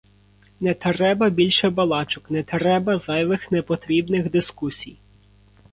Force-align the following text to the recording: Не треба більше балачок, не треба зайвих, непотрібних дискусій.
Не 0.59 0.73
треба 0.73 1.29
більше 1.29 1.69
балачок, 1.69 2.31
не 2.31 2.43
треба 2.43 2.97
зайвих, 2.97 3.51
непотрібних 3.51 4.31
дискусій. 4.31 4.97